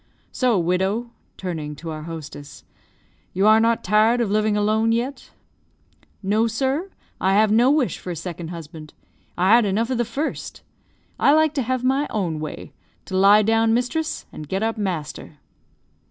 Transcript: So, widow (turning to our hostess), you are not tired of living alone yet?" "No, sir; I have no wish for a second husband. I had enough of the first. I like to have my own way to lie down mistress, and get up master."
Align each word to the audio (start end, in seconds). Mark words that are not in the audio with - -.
So, 0.31 0.57
widow 0.57 1.11
(turning 1.37 1.75
to 1.75 1.91
our 1.91 2.01
hostess), 2.01 2.63
you 3.33 3.45
are 3.45 3.59
not 3.59 3.83
tired 3.83 4.19
of 4.19 4.31
living 4.31 4.57
alone 4.57 4.91
yet?" 4.91 5.29
"No, 6.23 6.47
sir; 6.47 6.89
I 7.19 7.33
have 7.33 7.51
no 7.51 7.69
wish 7.69 7.99
for 7.99 8.09
a 8.09 8.15
second 8.15 8.47
husband. 8.47 8.95
I 9.37 9.51
had 9.53 9.63
enough 9.63 9.91
of 9.91 9.99
the 9.99 10.03
first. 10.03 10.63
I 11.19 11.33
like 11.33 11.53
to 11.53 11.61
have 11.61 11.83
my 11.83 12.07
own 12.09 12.39
way 12.39 12.73
to 13.05 13.15
lie 13.15 13.43
down 13.43 13.75
mistress, 13.75 14.25
and 14.31 14.49
get 14.49 14.63
up 14.63 14.75
master." 14.75 15.37